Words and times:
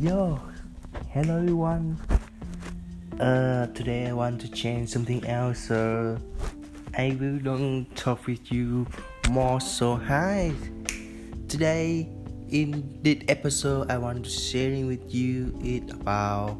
Yo, 0.00 0.38
hello 1.10 1.38
everyone. 1.38 1.98
Uh, 3.18 3.66
today 3.74 4.06
I 4.06 4.12
want 4.12 4.40
to 4.42 4.48
change 4.48 4.90
something 4.90 5.26
else. 5.26 5.58
So 5.66 6.16
I 6.96 7.18
will 7.18 7.40
don't 7.40 7.84
talk 7.96 8.24
with 8.28 8.52
you 8.52 8.86
more. 9.28 9.60
So 9.60 9.96
hi. 9.96 10.52
Today 11.48 12.08
in 12.48 13.00
this 13.02 13.24
episode, 13.26 13.90
I 13.90 13.98
want 13.98 14.22
to 14.22 14.30
sharing 14.30 14.86
with 14.86 15.12
you 15.12 15.58
it 15.64 15.90
about 15.90 16.56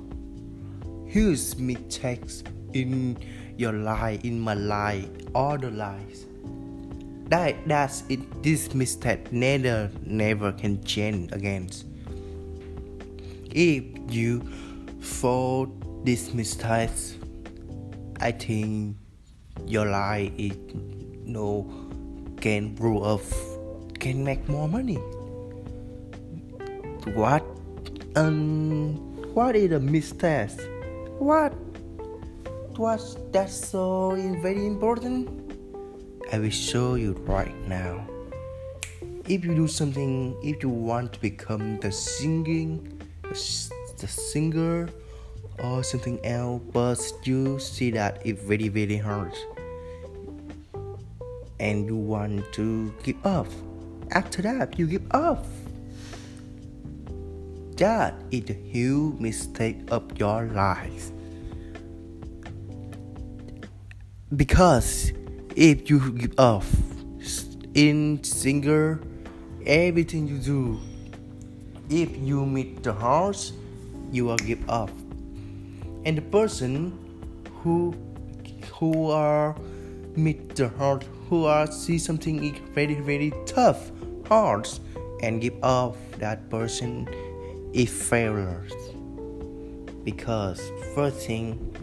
huge 1.07 1.55
mistakes 1.59 2.43
in 2.73 3.17
your 3.57 3.73
life, 3.73 4.25
in 4.25 4.41
my 4.41 4.55
life, 4.55 5.07
all 5.33 5.57
the 5.57 5.71
lives. 5.71 6.27
That 7.29 7.55
that's 7.69 8.03
it. 8.09 8.43
This 8.43 8.75
mistake 8.75 9.31
never 9.31 9.93
never 10.03 10.51
can 10.51 10.83
change 10.83 11.31
again 11.31 11.71
if 13.51 13.85
you 14.09 14.41
fall 15.01 15.69
these 16.05 16.35
mistakes, 16.35 17.17
I 18.21 18.33
think 18.33 18.97
your 19.67 19.87
life 19.87 20.33
is 20.37 20.57
no 21.25 21.67
can 22.41 22.75
grow 22.75 23.01
up, 23.01 23.21
can 23.99 24.25
make 24.25 24.49
more 24.49 24.69
money. 24.69 24.99
What? 27.15 27.45
Um, 28.17 28.95
what 29.35 29.57
is 29.57 29.73
a 29.73 29.81
mistake? 29.81 30.51
What? 31.19 31.53
What's 32.77 33.17
that 33.33 33.51
so 33.51 34.15
very 34.41 34.67
important? 34.67 35.29
I 36.33 36.39
will 36.39 36.51
show 36.51 36.95
you 36.95 37.13
right 37.27 37.55
now. 37.67 38.07
If 39.29 39.45
you 39.45 39.55
do 39.55 39.69
something, 39.69 40.37
if 40.43 40.63
you 40.63 40.69
want 40.69 41.13
to 41.15 41.21
become 41.21 41.81
the 41.81 41.91
singing 41.91 42.98
the 43.31 44.07
singer 44.07 44.89
or 45.63 45.83
something 45.83 46.25
else 46.25 46.63
but 46.73 47.01
you 47.25 47.59
see 47.59 47.91
that 47.91 48.25
it 48.25 48.39
very 48.39 48.69
very 48.69 48.97
hard 48.97 49.35
and 51.61 51.87
you 51.87 51.97
want 51.97 52.45
to 52.53 52.93
give 53.03 53.17
up. 53.27 53.47
After 54.11 54.43
that 54.43 54.79
you 54.79 54.87
give 54.87 55.07
up. 55.11 55.45
That 57.77 58.15
is 58.31 58.51
a 58.51 58.55
huge 58.55 59.21
mistake 59.21 59.79
of 59.91 60.19
your 60.19 60.47
life. 60.47 61.11
Because 64.35 65.13
if 65.55 65.89
you 65.89 66.13
give 66.13 66.35
up 66.39 66.65
in 67.75 68.23
singer 68.25 69.01
everything 69.67 70.27
you 70.27 70.39
do 70.39 70.81
if 71.91 72.17
you 72.17 72.45
meet 72.45 72.83
the 72.83 72.93
horse 72.93 73.53
you 74.11 74.25
will 74.27 74.37
give 74.37 74.69
up. 74.69 74.91
And 76.05 76.17
the 76.17 76.23
person 76.23 76.99
who 77.63 77.95
who 78.75 79.11
are 79.11 79.57
meet 80.17 80.55
the 80.57 80.69
horse 80.69 81.05
who 81.29 81.45
are 81.45 81.67
see 81.67 81.99
something 81.99 82.55
very 82.75 82.95
very 82.95 83.33
tough 83.47 83.91
hard 84.27 84.69
and 85.23 85.41
give 85.41 85.55
up 85.63 85.97
that 86.19 86.49
person 86.51 87.09
is 87.73 87.91
failures. 87.91 88.73
Because 90.05 90.61
first 90.95 91.27
thing 91.27 91.75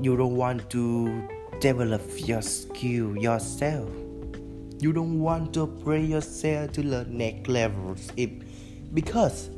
you 0.00 0.16
don't 0.16 0.36
want 0.36 0.70
to 0.70 1.28
develop 1.60 2.02
your 2.16 2.42
skill 2.42 3.16
yourself. 3.16 3.88
You 4.80 4.92
don't 4.92 5.20
want 5.20 5.54
to 5.54 5.62
upgrade 5.62 6.08
yourself 6.08 6.72
to 6.72 6.82
the 6.82 7.04
next 7.06 7.48
levels. 7.48 8.10
If 8.16 8.30
because 8.94 9.50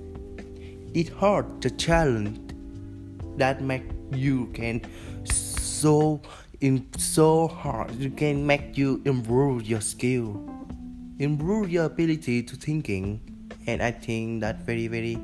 it 0.95 1.09
hurt 1.09 1.61
the 1.61 1.71
challenge 1.71 2.41
that 3.37 3.61
make 3.61 3.85
you 4.13 4.47
can 4.55 4.81
so 5.25 6.21
in 6.61 6.87
so 6.97 7.47
hard 7.49 7.95
you 7.97 8.11
can 8.11 8.47
make 8.47 8.79
you 8.79 9.03
improve 9.05 9.67
your 9.67 9.81
skill 9.81 10.43
improve 11.19 11.71
your 11.71 11.85
ability 11.85 12.43
to 12.43 12.57
thinking 12.57 13.21
and 13.67 13.83
i 13.83 13.91
think 13.91 14.41
that 14.41 14.63
very 14.63 14.89
very 14.89 15.19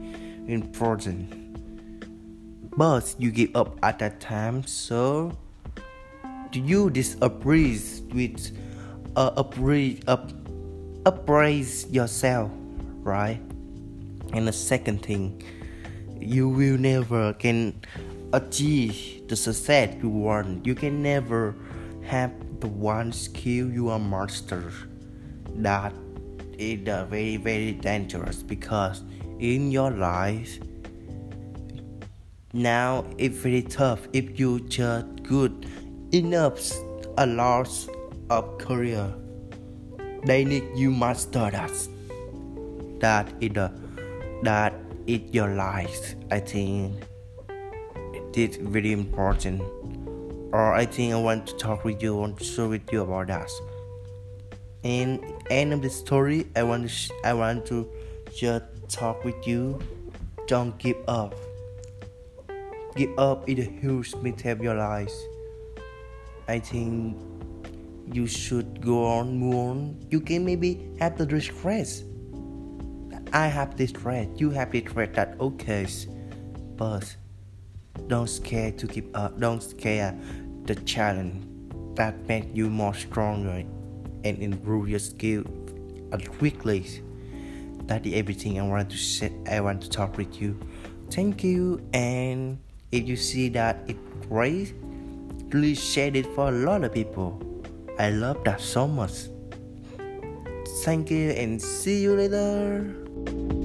important. 0.48 1.38
But 2.76 3.15
you 3.19 3.31
give 3.31 3.54
up 3.54 3.78
at 3.82 3.98
that 3.98 4.20
time 4.20 4.66
so 4.66 5.36
do 6.50 6.60
you 6.60 6.91
disagree 6.91 7.78
with 8.12 8.56
uh, 9.15 9.31
upgrade 9.36 10.04
up 10.09 10.32
upraise 11.04 11.86
yourself 11.91 12.50
right 13.04 13.41
and 14.32 14.48
the 14.48 14.53
second 14.53 15.03
thing 15.03 15.43
you 16.19 16.48
will 16.48 16.78
never 16.78 17.32
can 17.34 17.81
achieve 18.32 19.28
the 19.28 19.37
success 19.37 19.94
you 20.03 20.09
want. 20.09 20.66
You 20.66 20.75
can 20.75 21.03
never 21.03 21.54
have 22.04 22.32
the 22.60 22.69
one 22.69 23.12
skill 23.12 23.71
you 23.71 23.88
are 23.88 23.98
master. 23.98 24.72
That 25.56 25.92
is 26.59 26.81
very 26.84 27.37
very 27.37 27.72
dangerous 27.72 28.42
because 28.42 29.03
in 29.38 29.71
your 29.72 29.91
life 29.91 30.59
now 32.53 33.04
it's 33.19 33.38
very 33.38 33.62
tough 33.62 34.06
if 34.12 34.38
you 34.38 34.60
just 34.60 35.06
good 35.22 35.66
enough 36.12 36.60
a 37.19 37.26
lot 37.26 37.69
of 38.31 38.59
career. 38.59 39.12
They 40.25 40.44
need 40.44 40.65
you 40.76 40.91
master 40.91 41.50
that. 41.50 41.88
That 43.00 43.32
is 43.41 43.50
the 43.50 43.81
that 44.42 44.75
is 45.06 45.20
your 45.32 45.48
life 45.48 46.14
i 46.30 46.38
think 46.38 47.03
it 48.34 48.50
is 48.50 48.56
very 48.56 48.92
important. 48.92 49.60
Or 50.53 50.72
i 50.75 50.84
think 50.84 51.12
i 51.12 51.16
want 51.16 51.47
to 51.48 51.56
talk 51.56 51.84
with 51.84 52.03
you 52.03 52.16
want 52.16 52.38
to 52.38 52.44
share 52.44 52.69
with 52.69 52.92
you 52.92 53.03
about 53.03 53.28
that. 53.28 53.50
And 54.84 55.22
end 55.50 55.72
of 55.72 55.82
the 55.82 55.91
story 55.91 56.47
i 56.56 56.62
want 56.62 56.88
to 56.88 57.14
i 57.25 57.32
want 57.32 57.66
to 57.66 57.88
just 58.34 58.64
talk 58.88 59.25
with 59.25 59.47
you. 59.47 59.78
Don't 60.47 60.76
give 60.78 60.97
up. 61.09 61.34
Give 62.97 63.19
up 63.19 63.48
is 63.48 63.59
a 63.59 63.70
huge 63.70 64.14
mistake 64.16 64.53
of 64.53 64.62
your 64.62 64.74
life. 64.74 65.12
I 66.48 66.59
think 66.59 67.16
you 68.12 68.26
should 68.26 68.80
go 68.84 69.06
on 69.06 69.38
move 69.38 69.54
on 69.54 69.97
you 70.10 70.20
can 70.20 70.44
maybe 70.44 70.91
have 70.98 71.16
the 71.16 71.41
stress 71.41 72.03
I 73.32 73.47
have 73.47 73.76
this 73.76 73.91
threat, 73.91 74.28
you 74.38 74.50
have 74.50 74.72
this 74.72 74.82
threat 74.84 75.15
that 75.15 75.37
okay, 75.41 75.87
but 76.76 77.16
don't 78.06 78.28
scare 78.28 78.72
to 78.72 78.87
keep 78.87 79.16
up, 79.16 79.41
don't 79.41 79.62
scare 79.62 80.15
the 80.65 80.75
challenge 80.75 81.47
that 81.97 82.15
make 82.28 82.54
you 82.54 82.69
more 82.69 82.94
stronger 82.94 83.65
and 84.25 84.38
improve 84.38 84.88
your 84.88 84.98
skill 84.98 85.44
quickly. 86.38 86.84
That 87.87 88.06
is 88.06 88.15
everything 88.15 88.60
I 88.60 88.65
want 88.65 88.91
to 88.91 88.97
say. 88.97 89.32
I 89.50 89.60
want 89.60 89.82
to 89.82 89.88
talk 89.88 90.16
with 90.16 90.41
you. 90.41 90.59
Thank 91.10 91.42
you, 91.42 91.81
and 91.92 92.59
if 92.92 93.09
you 93.09 93.16
see 93.16 93.48
that 93.50 93.78
it's 93.88 93.98
great, 94.28 94.75
please 95.50 95.82
share 95.82 96.15
it 96.15 96.26
for 96.34 96.48
a 96.48 96.53
lot 96.53 96.84
of 96.84 96.92
people. 96.92 97.42
I 97.98 98.10
love 98.10 98.44
that 98.44 98.60
so 98.60 98.87
much. 98.87 99.31
Thank 100.82 101.12
you 101.12 101.31
and 101.31 101.62
see 101.62 102.03
you 102.03 102.16
later. 102.16 103.61